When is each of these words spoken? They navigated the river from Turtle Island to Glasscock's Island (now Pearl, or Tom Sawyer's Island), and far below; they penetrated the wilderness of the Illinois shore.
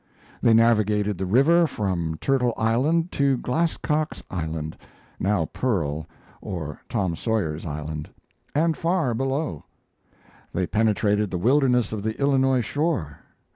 They 0.41 0.55
navigated 0.55 1.19
the 1.19 1.27
river 1.27 1.67
from 1.67 2.17
Turtle 2.19 2.55
Island 2.57 3.11
to 3.11 3.37
Glasscock's 3.37 4.23
Island 4.31 4.75
(now 5.19 5.45
Pearl, 5.45 6.07
or 6.41 6.81
Tom 6.89 7.15
Sawyer's 7.15 7.67
Island), 7.67 8.09
and 8.55 8.75
far 8.75 9.13
below; 9.13 9.65
they 10.55 10.65
penetrated 10.65 11.29
the 11.29 11.37
wilderness 11.37 11.93
of 11.93 12.01
the 12.01 12.19
Illinois 12.19 12.61
shore. 12.61 13.19